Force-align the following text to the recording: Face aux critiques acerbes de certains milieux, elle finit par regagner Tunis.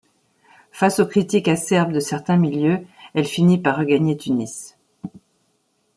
Face 0.71 0.99
aux 0.99 1.05
critiques 1.05 1.47
acerbes 1.47 1.91
de 1.91 1.99
certains 1.99 2.37
milieux, 2.37 2.79
elle 3.13 3.27
finit 3.27 3.59
par 3.59 3.77
regagner 3.77 4.17
Tunis. 4.17 4.75